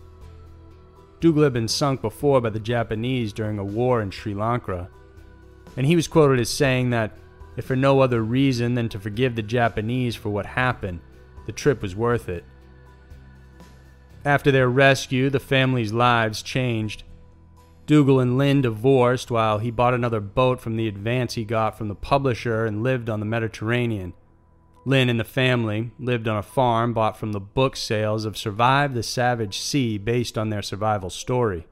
Dougal 1.21 1.45
had 1.45 1.53
been 1.53 1.69
sunk 1.69 2.03
before 2.03 2.41
by 2.41 2.51
the 2.51 2.61
Japanese 2.61 3.33
during 3.33 3.59
a 3.59 3.65
war 3.65 4.03
in 4.03 4.11
Sri 4.11 4.35
Lanka, 4.35 4.91
and 5.77 5.87
he 5.87 5.97
was 5.97 6.09
quoted 6.09 6.41
as 6.41 6.51
saying 6.51 6.91
that, 6.91 7.17
if 7.57 7.65
for 7.65 7.77
no 7.77 8.01
other 8.01 8.23
reason 8.23 8.75
than 8.75 8.89
to 8.89 8.99
forgive 8.99 9.37
the 9.37 9.43
Japanese 9.43 10.17
for 10.17 10.31
what 10.31 10.47
happened, 10.47 11.01
the 11.47 11.53
trip 11.53 11.83
was 11.83 11.95
worth 11.95 12.29
it. 12.29 12.45
After 14.25 14.51
their 14.51 14.69
rescue, 14.69 15.31
the 15.31 15.41
family's 15.41 15.93
lives 15.93 16.43
changed. 16.43 17.05
Dougal 17.87 18.21
and 18.21 18.39
Lynn 18.39 18.63
divorced 18.63 19.31
while 19.31 19.59
he 19.59 19.71
bought 19.71 19.95
another 19.95 20.21
boat 20.21 20.61
from 20.61 20.77
the 20.77 20.89
advance 20.89 21.35
he 21.35 21.45
got 21.45 21.77
from 21.77 21.89
the 21.89 21.95
publisher 21.95 22.65
and 22.65 22.83
lived 22.83 23.11
on 23.11 23.21
the 23.21 23.27
Mediterranean. 23.27 24.15
Lynn 24.85 25.09
and 25.09 25.21
the 25.21 25.25
family 25.25 25.93
lived 25.99 26.27
on 26.27 26.37
a 26.37 26.43
farm 26.43 26.93
bought 26.93 27.17
from 27.17 27.33
the 27.33 27.41
book 27.41 27.77
sales 27.77 28.25
of 28.25 28.37
Survive 28.37 28.95
the 28.95 29.03
Savage 29.03 29.59
Sea 29.59 29.97
based 29.97 30.37
on 30.37 30.51
their 30.51 30.63
survival 30.63 31.09
story. 31.09 31.67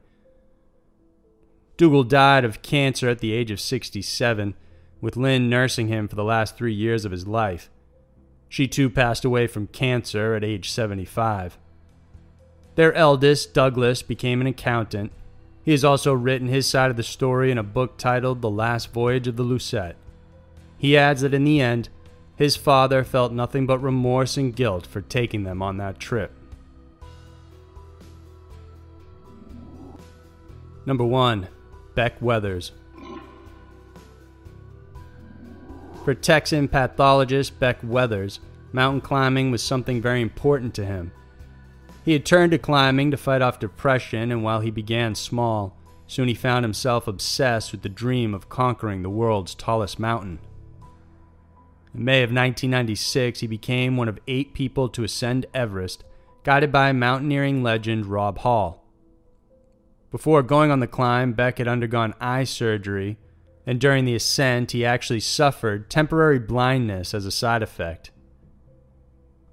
Dougal 1.75 2.03
died 2.03 2.45
of 2.45 2.61
cancer 2.61 3.09
at 3.09 3.19
the 3.19 3.33
age 3.33 3.51
of 3.51 3.59
67, 3.59 4.53
with 5.01 5.17
Lynn 5.17 5.49
nursing 5.49 5.87
him 5.87 6.07
for 6.07 6.15
the 6.15 6.23
last 6.23 6.55
three 6.55 6.73
years 6.73 7.05
of 7.05 7.11
his 7.11 7.27
life. 7.27 7.69
She 8.47 8.67
too 8.67 8.89
passed 8.89 9.25
away 9.25 9.47
from 9.47 9.67
cancer 9.67 10.35
at 10.35 10.43
age 10.43 10.69
75. 10.69 11.57
Their 12.75 12.93
eldest, 12.93 13.53
Douglas, 13.53 14.01
became 14.01 14.41
an 14.41 14.47
accountant. 14.47 15.11
He 15.63 15.71
has 15.71 15.83
also 15.83 16.13
written 16.13 16.47
his 16.47 16.67
side 16.67 16.91
of 16.91 16.97
the 16.97 17.03
story 17.03 17.51
in 17.51 17.57
a 17.57 17.63
book 17.63 17.97
titled 17.97 18.41
The 18.41 18.49
Last 18.49 18.93
Voyage 18.93 19.27
of 19.27 19.35
the 19.35 19.43
Lucette. 19.43 19.97
He 20.77 20.97
adds 20.97 21.21
that 21.21 21.33
in 21.33 21.43
the 21.43 21.61
end, 21.61 21.89
his 22.41 22.55
father 22.55 23.03
felt 23.03 23.31
nothing 23.31 23.67
but 23.67 23.77
remorse 23.77 24.35
and 24.35 24.55
guilt 24.55 24.87
for 24.87 24.99
taking 25.01 25.43
them 25.43 25.61
on 25.61 25.77
that 25.77 25.99
trip. 25.99 26.31
Number 30.87 31.03
1. 31.03 31.47
Beck 31.93 32.19
Weathers. 32.19 32.71
For 36.03 36.15
Texan 36.15 36.67
pathologist 36.67 37.59
Beck 37.59 37.77
Weathers, 37.83 38.39
mountain 38.73 39.01
climbing 39.01 39.51
was 39.51 39.61
something 39.61 40.01
very 40.01 40.23
important 40.23 40.73
to 40.73 40.83
him. 40.83 41.11
He 42.03 42.13
had 42.13 42.25
turned 42.25 42.53
to 42.53 42.57
climbing 42.57 43.11
to 43.11 43.17
fight 43.17 43.43
off 43.43 43.59
depression, 43.59 44.31
and 44.31 44.43
while 44.43 44.61
he 44.61 44.71
began 44.71 45.13
small, 45.13 45.77
soon 46.07 46.27
he 46.27 46.33
found 46.33 46.65
himself 46.65 47.07
obsessed 47.07 47.71
with 47.71 47.83
the 47.83 47.87
dream 47.87 48.33
of 48.33 48.49
conquering 48.49 49.03
the 49.03 49.11
world's 49.11 49.53
tallest 49.53 49.99
mountain. 49.99 50.39
In 51.93 52.05
May 52.05 52.23
of 52.23 52.29
1996, 52.29 53.41
he 53.41 53.47
became 53.47 53.97
one 53.97 54.07
of 54.07 54.19
eight 54.27 54.53
people 54.53 54.87
to 54.89 55.03
ascend 55.03 55.45
Everest, 55.53 56.03
guided 56.43 56.71
by 56.71 56.93
mountaineering 56.93 57.61
legend 57.61 58.05
Rob 58.05 58.39
Hall. 58.39 58.85
Before 60.09 60.41
going 60.41 60.71
on 60.71 60.79
the 60.79 60.87
climb, 60.87 61.33
Beck 61.33 61.57
had 61.57 61.67
undergone 61.67 62.13
eye 62.19 62.45
surgery, 62.45 63.17
and 63.65 63.79
during 63.79 64.05
the 64.05 64.15
ascent, 64.15 64.71
he 64.71 64.85
actually 64.85 65.19
suffered 65.19 65.89
temporary 65.89 66.39
blindness 66.39 67.13
as 67.13 67.25
a 67.25 67.31
side 67.31 67.61
effect. 67.61 68.11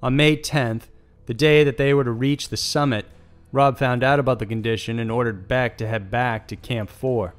On 0.02 0.16
May 0.16 0.36
10th, 0.36 0.84
the 1.26 1.34
day 1.34 1.64
that 1.64 1.76
they 1.76 1.92
were 1.92 2.04
to 2.04 2.10
reach 2.12 2.48
the 2.48 2.56
summit, 2.56 3.06
Rob 3.50 3.78
found 3.78 4.04
out 4.04 4.20
about 4.20 4.38
the 4.38 4.46
condition 4.46 4.98
and 4.98 5.10
ordered 5.10 5.48
Beck 5.48 5.76
to 5.78 5.88
head 5.88 6.10
back 6.10 6.46
to 6.48 6.56
Camp 6.56 6.88
4. 6.88 7.34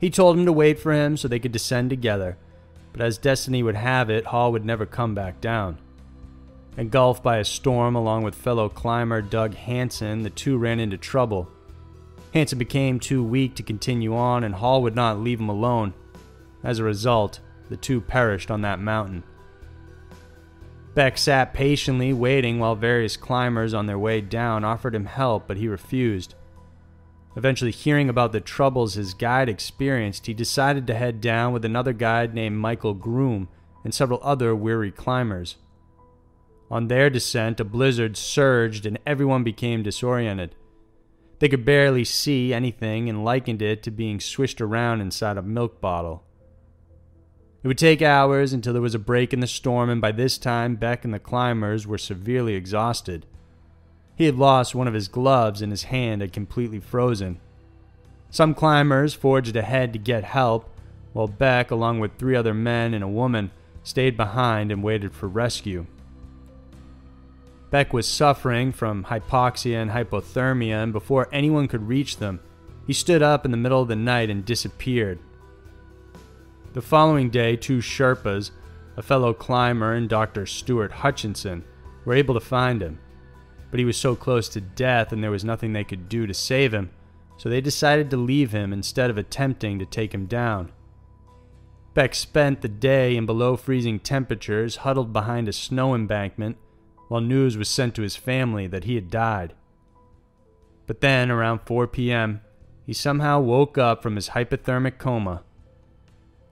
He 0.00 0.10
told 0.10 0.36
him 0.36 0.46
to 0.46 0.52
wait 0.52 0.80
for 0.80 0.92
him 0.92 1.16
so 1.16 1.28
they 1.28 1.38
could 1.38 1.52
descend 1.52 1.90
together 1.90 2.36
but 2.92 3.00
as 3.00 3.18
destiny 3.18 3.62
would 3.62 3.76
have 3.76 4.10
it, 4.10 4.26
Hall 4.26 4.52
would 4.52 4.64
never 4.64 4.86
come 4.86 5.14
back 5.14 5.40
down. 5.40 5.78
Engulfed 6.76 7.22
by 7.22 7.38
a 7.38 7.44
storm 7.44 7.94
along 7.94 8.22
with 8.22 8.34
fellow 8.34 8.68
climber 8.68 9.22
Doug 9.22 9.54
Hansen, 9.54 10.22
the 10.22 10.30
two 10.30 10.56
ran 10.56 10.80
into 10.80 10.96
trouble. 10.96 11.48
Hansen 12.32 12.58
became 12.58 13.00
too 13.00 13.24
weak 13.24 13.54
to 13.56 13.62
continue 13.62 14.14
on, 14.14 14.44
and 14.44 14.54
Hall 14.54 14.82
would 14.82 14.94
not 14.94 15.18
leave 15.18 15.40
him 15.40 15.48
alone. 15.48 15.94
As 16.62 16.78
a 16.78 16.84
result, 16.84 17.40
the 17.68 17.76
two 17.76 18.00
perished 18.00 18.50
on 18.50 18.62
that 18.62 18.78
mountain. 18.78 19.24
Beck 20.94 21.18
sat 21.18 21.54
patiently 21.54 22.12
waiting 22.12 22.58
while 22.58 22.74
various 22.74 23.16
climbers 23.16 23.74
on 23.74 23.86
their 23.86 23.98
way 23.98 24.20
down 24.20 24.64
offered 24.64 24.94
him 24.94 25.06
help, 25.06 25.46
but 25.46 25.56
he 25.56 25.68
refused. 25.68 26.34
Eventually, 27.36 27.70
hearing 27.70 28.08
about 28.08 28.32
the 28.32 28.40
troubles 28.40 28.94
his 28.94 29.14
guide 29.14 29.48
experienced, 29.48 30.26
he 30.26 30.34
decided 30.34 30.86
to 30.86 30.94
head 30.94 31.20
down 31.20 31.52
with 31.52 31.64
another 31.64 31.92
guide 31.92 32.34
named 32.34 32.56
Michael 32.56 32.94
Groom 32.94 33.48
and 33.84 33.94
several 33.94 34.20
other 34.22 34.54
weary 34.54 34.90
climbers. 34.90 35.56
On 36.70 36.88
their 36.88 37.10
descent, 37.10 37.60
a 37.60 37.64
blizzard 37.64 38.16
surged 38.16 38.86
and 38.86 38.98
everyone 39.06 39.44
became 39.44 39.82
disoriented. 39.82 40.54
They 41.38 41.48
could 41.48 41.64
barely 41.64 42.04
see 42.04 42.52
anything 42.52 43.08
and 43.08 43.24
likened 43.24 43.62
it 43.62 43.82
to 43.84 43.90
being 43.90 44.20
swished 44.20 44.60
around 44.60 45.00
inside 45.00 45.38
a 45.38 45.42
milk 45.42 45.80
bottle. 45.80 46.24
It 47.62 47.68
would 47.68 47.78
take 47.78 48.02
hours 48.02 48.52
until 48.52 48.72
there 48.72 48.82
was 48.82 48.94
a 48.94 48.98
break 48.98 49.32
in 49.32 49.40
the 49.40 49.46
storm, 49.46 49.90
and 49.90 50.00
by 50.00 50.12
this 50.12 50.38
time, 50.38 50.76
Beck 50.76 51.04
and 51.04 51.12
the 51.12 51.18
climbers 51.18 51.86
were 51.86 51.98
severely 51.98 52.54
exhausted. 52.54 53.26
He 54.20 54.26
had 54.26 54.36
lost 54.36 54.74
one 54.74 54.86
of 54.86 54.92
his 54.92 55.08
gloves, 55.08 55.62
and 55.62 55.72
his 55.72 55.84
hand 55.84 56.20
had 56.20 56.30
completely 56.30 56.78
frozen. 56.78 57.40
Some 58.28 58.52
climbers 58.52 59.14
forged 59.14 59.56
ahead 59.56 59.94
to 59.94 59.98
get 59.98 60.24
help, 60.24 60.68
while 61.14 61.26
Beck, 61.26 61.70
along 61.70 62.00
with 62.00 62.18
three 62.18 62.36
other 62.36 62.52
men 62.52 62.92
and 62.92 63.02
a 63.02 63.08
woman, 63.08 63.50
stayed 63.82 64.18
behind 64.18 64.70
and 64.70 64.82
waited 64.82 65.14
for 65.14 65.26
rescue. 65.26 65.86
Beck 67.70 67.94
was 67.94 68.06
suffering 68.06 68.72
from 68.72 69.04
hypoxia 69.04 69.80
and 69.80 69.90
hypothermia, 69.90 70.82
and 70.82 70.92
before 70.92 71.30
anyone 71.32 71.66
could 71.66 71.88
reach 71.88 72.18
them, 72.18 72.40
he 72.86 72.92
stood 72.92 73.22
up 73.22 73.46
in 73.46 73.50
the 73.50 73.56
middle 73.56 73.80
of 73.80 73.88
the 73.88 73.96
night 73.96 74.28
and 74.28 74.44
disappeared. 74.44 75.18
The 76.74 76.82
following 76.82 77.30
day, 77.30 77.56
two 77.56 77.78
Sherpas, 77.78 78.50
a 78.98 79.02
fellow 79.02 79.32
climber 79.32 79.94
and 79.94 80.10
Dr. 80.10 80.44
Stuart 80.44 80.92
Hutchison, 80.92 81.64
were 82.04 82.12
able 82.12 82.34
to 82.34 82.40
find 82.40 82.82
him. 82.82 82.98
But 83.70 83.78
he 83.78 83.84
was 83.84 83.96
so 83.96 84.16
close 84.16 84.48
to 84.50 84.60
death 84.60 85.12
and 85.12 85.22
there 85.22 85.30
was 85.30 85.44
nothing 85.44 85.72
they 85.72 85.84
could 85.84 86.08
do 86.08 86.26
to 86.26 86.34
save 86.34 86.74
him, 86.74 86.90
so 87.36 87.48
they 87.48 87.60
decided 87.60 88.10
to 88.10 88.16
leave 88.16 88.52
him 88.52 88.72
instead 88.72 89.10
of 89.10 89.18
attempting 89.18 89.78
to 89.78 89.86
take 89.86 90.12
him 90.12 90.26
down. 90.26 90.72
Beck 91.94 92.14
spent 92.14 92.60
the 92.60 92.68
day 92.68 93.16
in 93.16 93.26
below 93.26 93.56
freezing 93.56 93.98
temperatures, 93.98 94.76
huddled 94.76 95.12
behind 95.12 95.48
a 95.48 95.52
snow 95.52 95.94
embankment, 95.94 96.56
while 97.08 97.20
news 97.20 97.56
was 97.56 97.68
sent 97.68 97.94
to 97.94 98.02
his 98.02 98.16
family 98.16 98.66
that 98.66 98.84
he 98.84 98.94
had 98.94 99.10
died. 99.10 99.54
But 100.86 101.00
then, 101.00 101.30
around 101.30 101.60
4 101.66 101.86
p.m., 101.88 102.42
he 102.86 102.92
somehow 102.92 103.40
woke 103.40 103.78
up 103.78 104.02
from 104.02 104.16
his 104.16 104.30
hypothermic 104.30 104.98
coma 104.98 105.42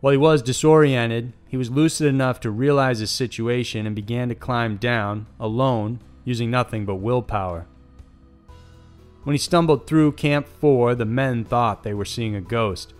while 0.00 0.12
he 0.12 0.18
was 0.18 0.42
disoriented, 0.42 1.32
he 1.48 1.56
was 1.56 1.70
lucid 1.70 2.06
enough 2.06 2.38
to 2.40 2.50
realize 2.50 3.00
his 3.00 3.10
situation 3.10 3.84
and 3.86 3.96
began 3.96 4.28
to 4.28 4.34
climb 4.34 4.76
down, 4.76 5.26
alone, 5.40 6.00
using 6.28 6.50
nothing 6.50 6.84
but 6.84 6.96
willpower. 6.96 7.66
When 9.24 9.32
he 9.32 9.38
stumbled 9.38 9.86
through 9.86 10.12
Camp 10.12 10.46
4, 10.46 10.94
the 10.94 11.06
men 11.06 11.42
thought 11.42 11.82
they 11.82 11.94
were 11.94 12.04
seeing 12.04 12.36
a 12.36 12.40
ghost. 12.42 12.92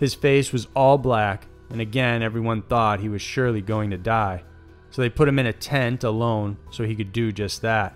His 0.00 0.14
face 0.14 0.54
was 0.54 0.66
all 0.74 0.96
black, 0.96 1.46
and 1.70 1.82
again 1.82 2.22
everyone 2.22 2.62
thought 2.62 3.00
he 3.00 3.10
was 3.10 3.20
surely 3.20 3.60
going 3.60 3.90
to 3.90 3.98
die, 3.98 4.42
so 4.90 5.02
they 5.02 5.10
put 5.10 5.28
him 5.28 5.38
in 5.38 5.44
a 5.44 5.52
tent 5.52 6.02
alone 6.02 6.56
so 6.70 6.84
he 6.84 6.96
could 6.96 7.12
do 7.12 7.30
just 7.30 7.60
that. 7.60 7.94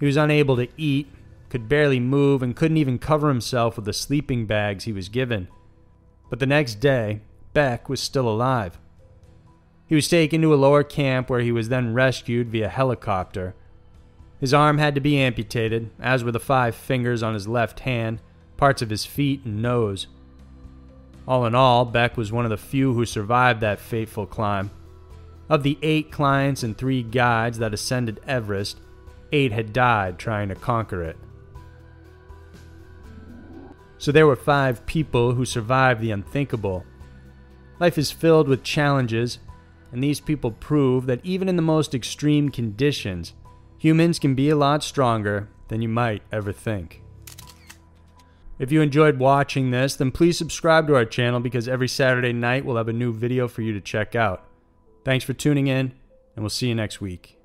He 0.00 0.06
was 0.06 0.16
unable 0.16 0.56
to 0.56 0.68
eat, 0.76 1.06
could 1.48 1.68
barely 1.68 2.00
move, 2.00 2.42
and 2.42 2.56
couldn't 2.56 2.76
even 2.76 2.98
cover 2.98 3.28
himself 3.28 3.76
with 3.76 3.84
the 3.84 3.92
sleeping 3.92 4.46
bags 4.46 4.84
he 4.84 4.92
was 4.92 5.08
given. 5.08 5.46
But 6.28 6.40
the 6.40 6.46
next 6.46 6.80
day, 6.80 7.20
Beck 7.52 7.88
was 7.88 8.00
still 8.00 8.28
alive. 8.28 8.78
He 9.86 9.94
was 9.94 10.08
taken 10.08 10.42
to 10.42 10.52
a 10.52 10.56
lower 10.56 10.82
camp 10.82 11.30
where 11.30 11.40
he 11.40 11.52
was 11.52 11.68
then 11.68 11.94
rescued 11.94 12.48
via 12.48 12.68
helicopter. 12.68 13.54
His 14.40 14.52
arm 14.52 14.78
had 14.78 14.94
to 14.94 15.00
be 15.00 15.18
amputated, 15.18 15.90
as 16.00 16.24
were 16.24 16.32
the 16.32 16.40
five 16.40 16.74
fingers 16.74 17.22
on 17.22 17.34
his 17.34 17.48
left 17.48 17.80
hand, 17.80 18.20
parts 18.56 18.82
of 18.82 18.90
his 18.90 19.06
feet 19.06 19.44
and 19.44 19.62
nose. 19.62 20.08
All 21.26 21.46
in 21.46 21.54
all, 21.54 21.84
Beck 21.84 22.16
was 22.16 22.32
one 22.32 22.44
of 22.44 22.50
the 22.50 22.56
few 22.56 22.92
who 22.92 23.06
survived 23.06 23.60
that 23.60 23.80
fateful 23.80 24.26
climb. 24.26 24.70
Of 25.48 25.62
the 25.62 25.78
eight 25.82 26.10
clients 26.10 26.62
and 26.62 26.76
three 26.76 27.02
guides 27.02 27.58
that 27.58 27.74
ascended 27.74 28.20
Everest, 28.26 28.80
eight 29.32 29.52
had 29.52 29.72
died 29.72 30.18
trying 30.18 30.48
to 30.48 30.54
conquer 30.54 31.02
it. 31.02 31.16
So 33.98 34.12
there 34.12 34.26
were 34.26 34.36
five 34.36 34.84
people 34.86 35.32
who 35.32 35.44
survived 35.44 36.00
the 36.00 36.10
unthinkable. 36.10 36.84
Life 37.78 37.98
is 37.98 38.10
filled 38.10 38.48
with 38.48 38.62
challenges, 38.62 39.38
and 39.96 40.04
these 40.04 40.20
people 40.20 40.50
prove 40.50 41.06
that 41.06 41.24
even 41.24 41.48
in 41.48 41.56
the 41.56 41.62
most 41.62 41.94
extreme 41.94 42.50
conditions, 42.50 43.32
humans 43.78 44.18
can 44.18 44.34
be 44.34 44.50
a 44.50 44.54
lot 44.54 44.84
stronger 44.84 45.48
than 45.68 45.80
you 45.80 45.88
might 45.88 46.22
ever 46.30 46.52
think. 46.52 47.00
If 48.58 48.70
you 48.70 48.82
enjoyed 48.82 49.18
watching 49.18 49.70
this, 49.70 49.96
then 49.96 50.10
please 50.10 50.36
subscribe 50.36 50.86
to 50.88 50.96
our 50.96 51.06
channel 51.06 51.40
because 51.40 51.66
every 51.66 51.88
Saturday 51.88 52.34
night 52.34 52.66
we'll 52.66 52.76
have 52.76 52.88
a 52.88 52.92
new 52.92 53.10
video 53.10 53.48
for 53.48 53.62
you 53.62 53.72
to 53.72 53.80
check 53.80 54.14
out. 54.14 54.46
Thanks 55.02 55.24
for 55.24 55.32
tuning 55.32 55.66
in, 55.66 55.94
and 56.34 56.42
we'll 56.42 56.50
see 56.50 56.68
you 56.68 56.74
next 56.74 57.00
week. 57.00 57.35